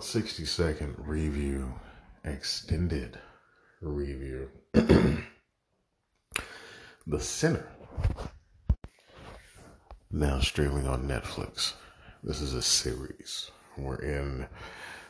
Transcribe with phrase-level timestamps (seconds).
[0.00, 1.72] 60 second review,
[2.24, 3.18] extended
[3.80, 4.50] review.
[4.72, 5.22] the
[7.20, 7.68] Sinner.
[10.10, 11.74] Now streaming on Netflix.
[12.24, 13.52] This is a series.
[13.76, 14.46] We're in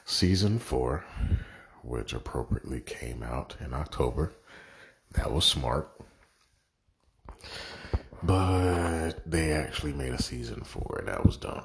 [0.04, 1.04] season four,
[1.82, 4.32] which appropriately came out in October.
[5.12, 5.90] That was smart.
[8.22, 11.64] But they actually made a season four, and that was dumb.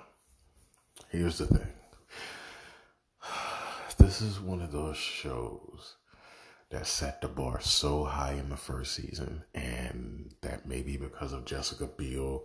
[1.09, 1.67] Here's the thing
[4.13, 5.95] this is one of those shows
[6.69, 11.45] that set the bar so high in the first season, and that maybe because of
[11.45, 12.43] Jessica Biel,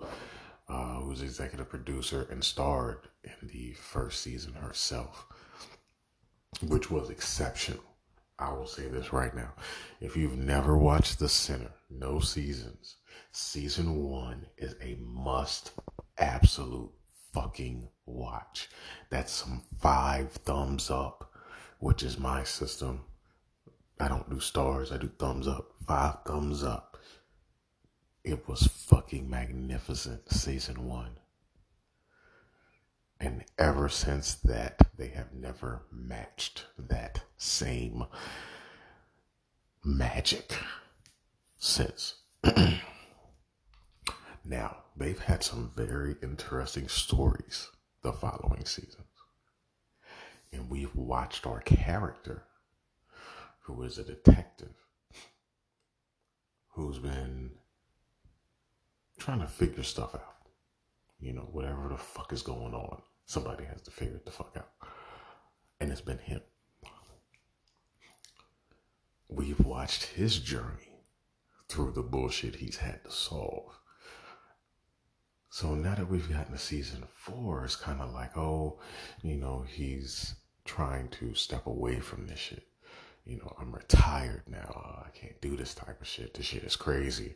[0.70, 5.26] uh, who's executive producer and starred in the first season herself,
[6.66, 7.84] which was exceptional.
[8.38, 9.52] I will say this right now.
[10.00, 12.96] If you've never watched The Sinner, no seasons,
[13.30, 15.72] season one is a must
[16.16, 16.92] absolute
[17.34, 18.70] fucking watch.
[19.10, 21.27] That's some five thumbs up,
[21.78, 23.00] which is my system.
[24.00, 25.72] I don't do stars, I do thumbs up.
[25.86, 26.96] Five thumbs up.
[28.24, 31.18] It was fucking magnificent, season one.
[33.20, 38.04] And ever since that, they have never matched that same
[39.84, 40.56] magic
[41.58, 42.16] since.
[44.44, 47.68] now, they've had some very interesting stories
[48.02, 49.17] the following seasons.
[50.52, 52.44] And we've watched our character,
[53.60, 54.74] who is a detective,
[56.70, 57.50] who's been
[59.18, 60.36] trying to figure stuff out.
[61.20, 64.56] You know, whatever the fuck is going on, somebody has to figure it the fuck
[64.56, 64.70] out.
[65.80, 66.40] And it's been him.
[69.28, 71.02] We've watched his journey
[71.68, 73.78] through the bullshit he's had to solve.
[75.50, 78.78] So now that we've gotten to season four, it's kind of like, oh,
[79.22, 82.68] you know, he's trying to step away from this shit
[83.28, 85.04] you know, I'm retired now.
[85.06, 86.32] I can't do this type of shit.
[86.32, 87.34] This shit is crazy.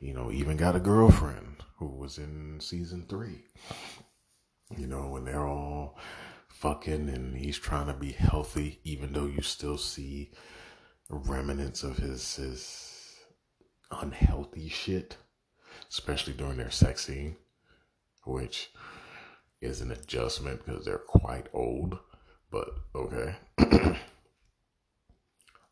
[0.00, 3.44] You know, even got a girlfriend who was in season three.
[4.76, 5.98] You know, when they're all
[6.48, 10.32] fucking and he's trying to be healthy, even though you still see
[11.10, 13.18] remnants of his his
[13.90, 15.18] unhealthy shit,
[15.90, 17.36] especially during their sex scene,
[18.26, 18.70] which
[19.60, 21.98] is an adjustment because they're quite old.
[22.50, 23.36] But okay.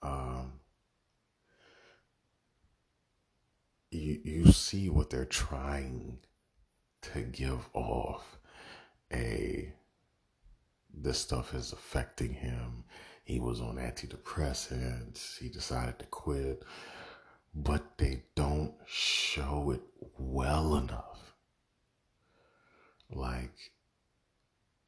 [0.02, 0.52] um,
[3.92, 6.18] you you see what they're trying
[7.02, 8.38] to give off
[9.12, 9.72] a
[10.94, 12.84] this stuff is affecting him
[13.24, 16.62] he was on antidepressants he decided to quit
[17.54, 19.82] but they don't show it
[20.18, 21.31] well enough
[23.14, 23.72] like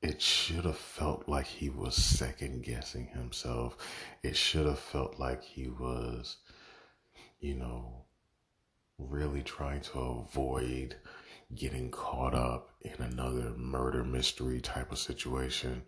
[0.04, 3.78] it should have felt like he was second guessing himself.
[4.22, 6.36] It should have felt like he was,
[7.40, 8.04] you know,
[8.98, 10.96] really trying to avoid
[11.54, 15.84] getting caught up in another murder mystery type of situation.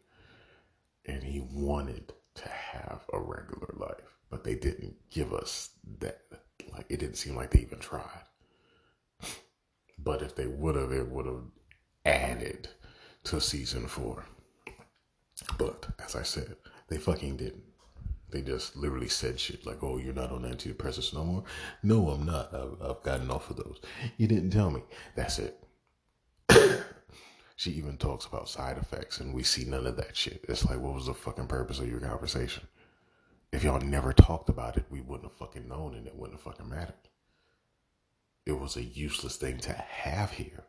[1.05, 6.23] And he wanted to have a regular life, but they didn't give us that.
[6.73, 8.25] Like, it didn't seem like they even tried.
[9.99, 11.43] But if they would have, it would have
[12.07, 12.69] added
[13.25, 14.25] to season four.
[15.59, 16.57] But as I said,
[16.89, 17.65] they fucking didn't.
[18.31, 21.45] They just literally said shit like, "Oh, you're not on antidepressants no more."
[21.83, 22.55] No, I'm not.
[22.55, 23.81] I've, I've gotten off of those.
[24.17, 24.83] You didn't tell me.
[25.15, 25.63] That's it.
[27.57, 30.45] she even talks about side effects, and we see none of that shit.
[30.49, 32.65] It's like, what was the fucking purpose of your conversation?
[33.53, 36.53] If y'all never talked about it, we wouldn't have fucking known, and it wouldn't have
[36.53, 36.95] fucking mattered.
[38.45, 40.65] It was a useless thing to have here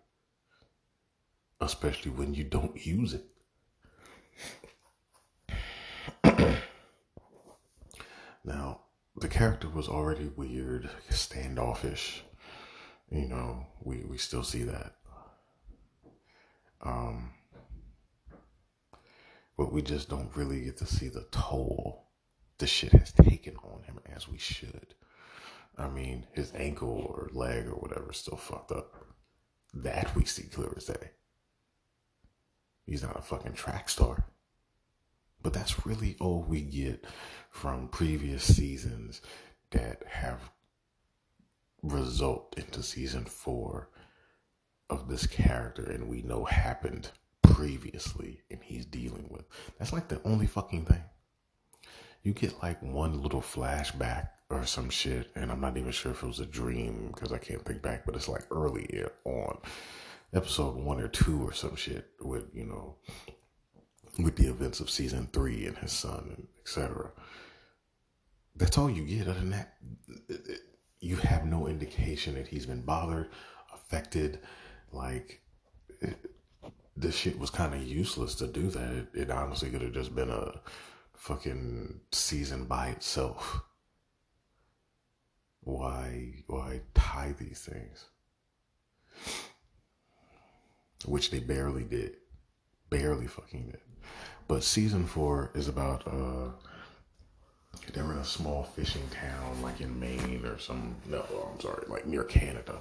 [1.59, 3.25] especially when you don't use it.
[8.45, 8.81] now,
[9.15, 12.23] the character was already weird, standoffish.
[13.09, 14.95] You know, we, we still see that.
[16.81, 17.31] Um,
[19.57, 22.07] but we just don't really get to see the toll
[22.59, 24.95] the shit has taken on him as we should.
[25.77, 28.95] I mean, his ankle or leg or whatever is still fucked up.
[29.73, 31.11] That we see clear as day.
[32.87, 34.25] He's not a fucking track star.
[35.43, 37.05] But that's really all we get
[37.51, 39.21] from previous seasons
[39.71, 40.39] that have
[41.83, 43.89] result into season four
[44.89, 47.11] of this character and we know happened
[47.43, 49.45] previously and he's dealing with.
[49.77, 51.03] That's like the only fucking thing.
[52.23, 56.23] You get like one little flashback or some shit, and I'm not even sure if
[56.23, 59.57] it was a dream because I can't think back, but it's like early on
[60.33, 62.95] episode one or two or some shit with, you know,
[64.19, 67.11] with the events of season three and his son, and etc.
[68.55, 69.27] That's all you get.
[69.27, 69.77] Other than that,
[70.99, 73.29] you have no indication that he's been bothered,
[73.73, 74.39] affected.
[74.91, 75.41] Like,
[76.95, 78.91] this shit was kind of useless to do that.
[78.91, 80.59] It, it honestly could have just been a
[81.15, 83.61] fucking season by itself.
[85.61, 88.05] Why, why tie these things?
[91.05, 92.17] Which they barely did.
[92.89, 93.81] Barely fucking did.
[94.47, 96.51] But season four is about, uh,
[97.93, 101.23] they were in a small fishing town, like in Maine or some, no,
[101.53, 102.79] I'm sorry, like near Canada.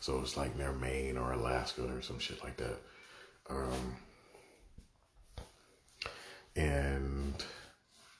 [0.00, 2.78] So it's like near Maine or Alaska or some shit like that.
[3.50, 3.96] Um,
[6.56, 7.44] and,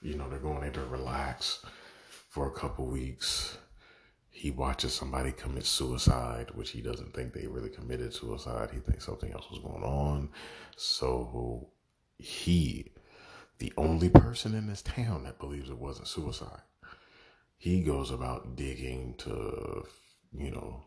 [0.03, 1.65] you know, they're going there to relax
[2.31, 3.57] for a couple weeks.
[4.39, 8.71] He watches somebody commit suicide, which he doesn't think they really committed suicide.
[8.73, 10.29] He thinks something else was going on.
[10.77, 11.71] So
[12.19, 12.93] he,
[13.59, 16.61] the only person in this town that believes it wasn't suicide,
[17.57, 19.85] he goes about digging to,
[20.33, 20.85] you know,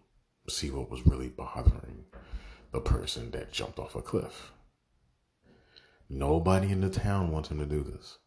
[0.47, 2.05] see what was really bothering
[2.71, 4.53] the person that jumped off a cliff.
[6.09, 8.17] Nobody in the town wants him to do this.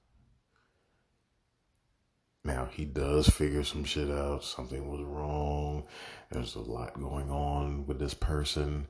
[2.45, 4.45] Now, he does figure some shit out.
[4.45, 5.85] Something was wrong.
[6.31, 8.87] There's a lot going on with this person.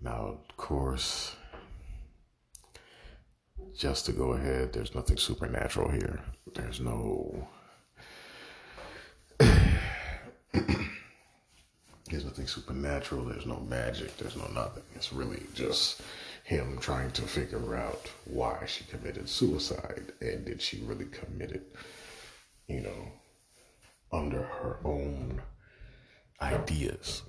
[0.00, 1.36] Now, of course,
[3.76, 6.20] just to go ahead, there's nothing supernatural here.
[6.54, 7.46] There's no.
[12.08, 13.24] There's nothing supernatural.
[13.24, 14.16] There's no magic.
[14.16, 14.84] There's no nothing.
[14.94, 16.02] It's really just
[16.44, 21.74] him trying to figure out why she committed suicide and did she really commit it,
[22.68, 23.12] you know,
[24.12, 25.40] under her own
[26.40, 27.22] ideas.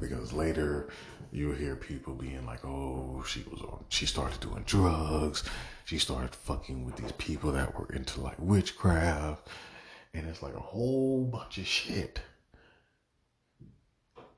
[0.00, 0.88] Because later
[1.32, 5.44] you'll hear people being like, oh, she was on, she started doing drugs.
[5.84, 9.48] She started fucking with these people that were into like witchcraft.
[10.14, 12.20] And it's like a whole bunch of shit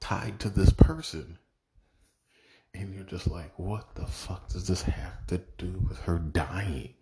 [0.00, 1.38] tied to this person.
[2.74, 6.94] And you're just like, what the fuck does this have to do with her dying?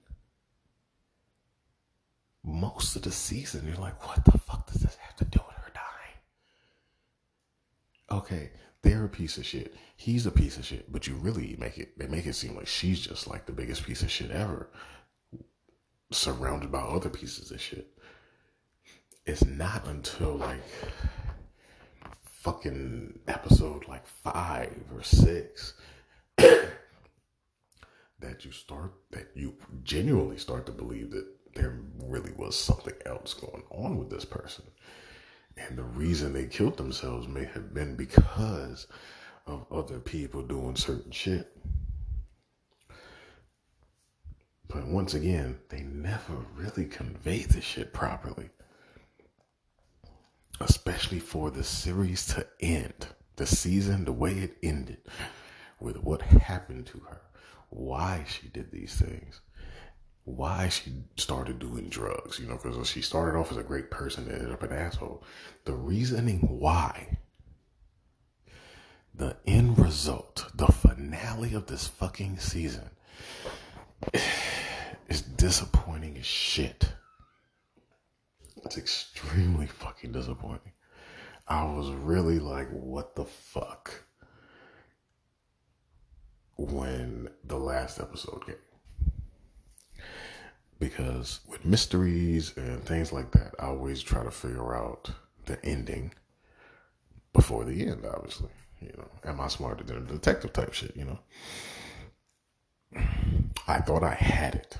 [2.42, 5.56] Most of the season, you're like, what the fuck does this have to do with
[5.56, 6.16] her dying?
[8.20, 8.50] Okay,
[8.82, 9.75] they're a piece of shit.
[9.96, 12.66] He's a piece of shit, but you really make it, they make it seem like
[12.66, 14.70] she's just like the biggest piece of shit ever,
[16.10, 17.88] surrounded by other pieces of shit.
[19.26, 20.62] It's not until like
[22.22, 25.75] fucking episode like five or six
[26.38, 26.70] that
[28.40, 33.62] you start that you genuinely start to believe that there really was something else going
[33.70, 34.64] on with this person.
[35.56, 38.87] And the reason they killed themselves may have been because
[39.47, 41.56] of other people doing certain shit.
[44.69, 48.50] But once again, they never really convey the shit properly
[50.61, 53.06] especially for the series to end,
[53.37, 54.99] the season, the way it ended,
[55.81, 57.20] with what happened to her,
[57.70, 59.41] why she did these things,
[60.25, 64.25] why she started doing drugs, you know, because she started off as a great person
[64.25, 65.22] and ended up an asshole.
[65.64, 67.19] The reasoning why,
[69.14, 72.90] the end result, the finale of this fucking season
[75.09, 76.92] is disappointing as shit.
[78.64, 80.73] It's extremely fucking disappointing.
[81.49, 84.04] I was really like, what the fuck?
[86.56, 88.56] When the last episode came.
[90.80, 95.10] Because with mysteries and things like that, I always try to figure out
[95.44, 96.12] the ending
[97.32, 98.50] before the end, obviously.
[98.80, 101.18] You know, am I smarter than a detective type shit, you know?
[103.68, 104.78] I thought I had it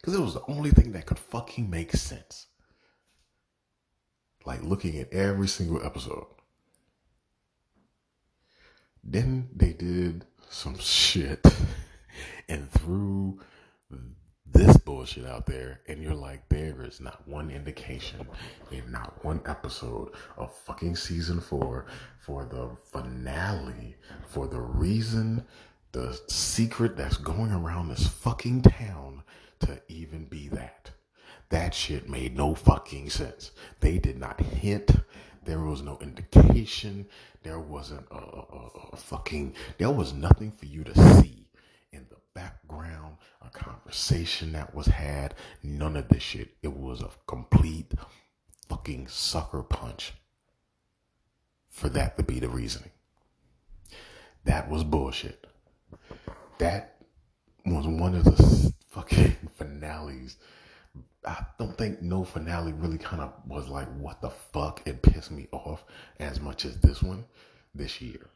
[0.00, 2.46] because it was the only thing that could fucking make sense.
[4.46, 6.26] Like looking at every single episode.
[9.04, 11.44] Then they did some shit
[12.48, 13.40] and threw
[14.52, 18.26] this bullshit out there, and you're like, there is not one indication
[18.70, 21.86] in not one episode of fucking season four
[22.20, 25.44] for the finale, for the reason,
[25.92, 29.22] the secret that's going around this fucking town
[29.60, 30.90] to even be that.
[31.50, 33.50] That shit made no fucking sense.
[33.80, 34.92] They did not hint.
[35.44, 37.06] There was no indication.
[37.42, 41.39] There wasn't a, a, a fucking, there was nothing for you to see
[41.92, 45.34] in the background, a conversation that was had.
[45.62, 46.50] None of this shit.
[46.62, 47.92] It was a complete
[48.68, 50.12] fucking sucker punch
[51.68, 52.90] for that to be the reasoning.
[54.44, 55.46] That was bullshit.
[56.58, 56.96] That
[57.66, 60.36] was one of the fucking finales.
[61.26, 64.82] I don't think no finale really kind of was like, what the fuck?
[64.86, 65.84] It pissed me off
[66.18, 67.24] as much as this one
[67.74, 68.30] this year.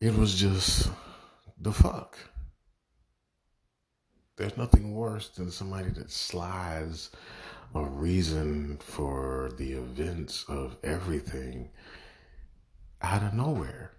[0.00, 0.90] It was just
[1.60, 2.16] the fuck.
[4.36, 7.10] There's nothing worse than somebody that slides
[7.74, 11.70] a reason for the events of everything
[13.02, 13.96] out of nowhere.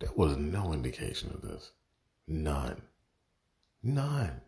[0.00, 1.70] There was no indication of this.
[2.28, 2.82] None.
[3.82, 4.42] None.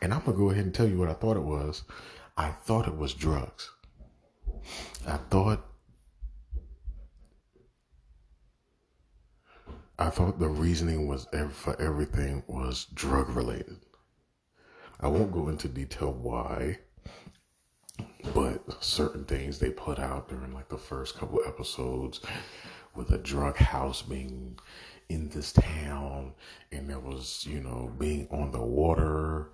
[0.00, 1.82] And I'm going to go ahead and tell you what I thought it was.
[2.38, 3.70] I thought it was drugs.
[5.06, 5.73] I thought
[10.14, 13.78] thought the reasoning was for everything was drug related.
[15.00, 16.78] I won't go into detail why,
[18.32, 22.20] but certain things they put out during like the first couple episodes
[22.94, 24.56] with a drug house being
[25.08, 26.32] in this town
[26.70, 29.50] and there was, you know, being on the water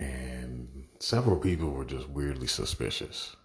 [0.00, 3.36] and several people were just weirdly suspicious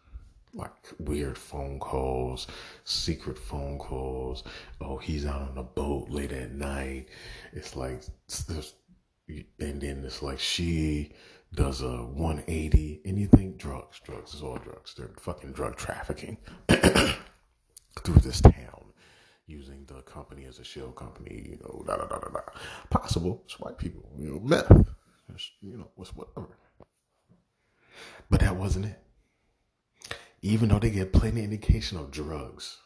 [0.55, 2.47] like weird phone calls,
[2.85, 4.43] secret phone calls.
[4.81, 7.09] Oh, he's out on a boat late at night.
[7.51, 8.01] It's like,
[9.27, 11.11] and then it's like she
[11.53, 13.01] does a 180.
[13.05, 14.95] Anything drugs, drugs is all drugs.
[14.95, 16.37] They're fucking drug trafficking
[16.69, 18.93] through this town
[19.47, 21.49] using the company as a shell company.
[21.49, 22.39] You know, da da da da da.
[22.89, 23.41] Possible.
[23.45, 24.09] It's white people.
[24.17, 24.71] You know, meth.
[25.33, 26.57] It's, you know, what's whatever.
[28.29, 29.04] But that wasn't it
[30.45, 32.77] even though they get plenty indication of drugs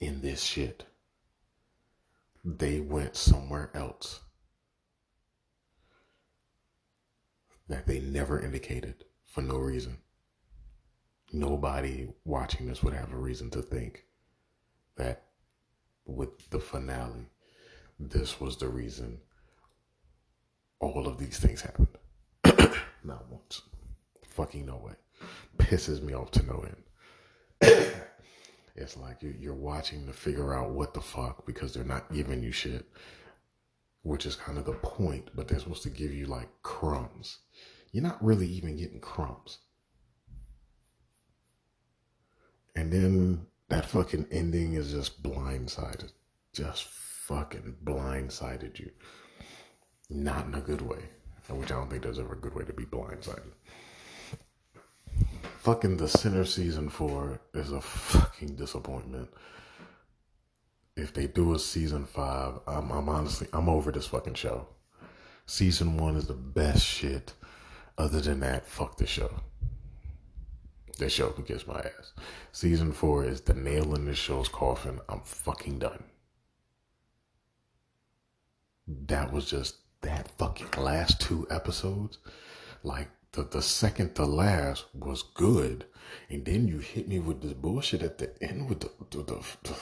[0.00, 0.84] in this shit,
[2.44, 4.20] they went somewhere else
[7.70, 9.96] that they never indicated for no reason.
[11.32, 14.04] Nobody watching this would have a reason to think
[14.96, 15.22] that
[16.04, 17.30] with the finale,
[17.98, 19.20] this was the reason
[20.80, 21.88] all of these things happened.
[23.02, 23.62] Not once.
[24.28, 24.92] Fucking no way
[25.58, 27.92] pisses me off to no end.
[28.76, 32.52] it's like you're watching to figure out what the fuck because they're not giving you
[32.52, 32.86] shit,
[34.02, 37.38] which is kind of the point, but they're supposed to give you like crumbs.
[37.92, 39.58] You're not really even getting crumbs.
[42.74, 46.12] And then that fucking ending is just blindsided.
[46.52, 48.90] Just fucking blindsided you.
[50.10, 51.00] Not in a good way.
[51.48, 53.52] Which I don't think there's ever a good way to be blindsided
[55.66, 59.28] fucking The Sinner season four is a fucking disappointment.
[60.96, 64.68] If they do a season five, I'm, I'm honestly, I'm over this fucking show.
[65.46, 67.32] Season one is the best shit.
[67.98, 69.28] Other than that, fuck the show.
[70.98, 72.12] This show can kiss my ass.
[72.52, 75.00] Season four is the nail in this show's coffin.
[75.08, 76.04] I'm fucking done.
[78.86, 82.18] That was just that fucking last two episodes.
[82.84, 85.84] Like, the, the second to last was good.
[86.30, 89.44] And then you hit me with this bullshit at the end with the, the, the,
[89.62, 89.76] the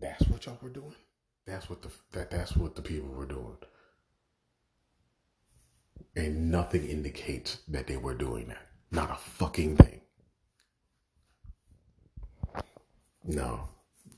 [0.00, 0.94] that's what y'all were doing.
[1.46, 3.56] That's what the that that's what the people were doing.
[6.16, 8.66] And nothing indicates that they were doing that.
[8.90, 10.00] Not a fucking thing.
[13.24, 13.68] No,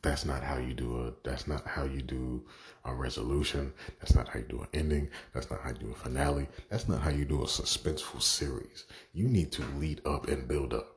[0.05, 1.13] that's not how you do a.
[1.27, 2.45] That's not how you do
[2.85, 3.73] a resolution.
[3.99, 5.09] That's not how you do an ending.
[5.33, 6.47] That's not how you do a finale.
[6.69, 8.85] That's not how you do a suspenseful series.
[9.15, 10.95] You need to lead up and build up.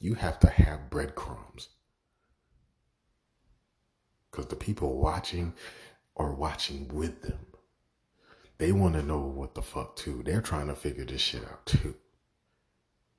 [0.00, 1.68] You have to have breadcrumbs.
[4.30, 5.52] Because the people watching
[6.16, 7.38] are watching with them.
[8.56, 10.22] They want to know what the fuck too.
[10.24, 11.94] They're trying to figure this shit out too.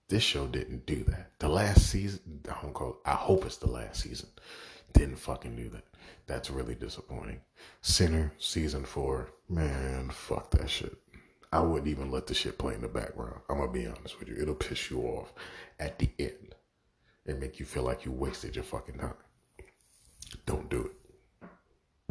[0.09, 1.33] This show didn't do that.
[1.37, 2.99] The last season, I don't call.
[3.05, 4.29] I hope it's the last season
[4.97, 5.85] didn't fucking do that.
[6.25, 7.41] That's really disappointing.
[7.81, 10.97] Sinner season four, man, fuck that shit.
[11.51, 13.41] I wouldn't even let the shit play in the background.
[13.49, 14.35] I'm gonna be honest with you.
[14.39, 15.33] It'll piss you off
[15.79, 16.55] at the end
[17.25, 19.13] and make you feel like you wasted your fucking time.
[20.45, 20.91] Don't do it.